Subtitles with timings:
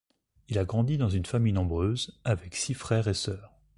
[0.49, 3.51] Il a grandi dans une famille nombreuse, avec six frères et sœurs.